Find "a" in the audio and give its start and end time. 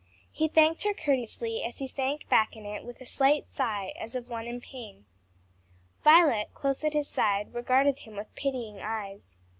3.01-3.05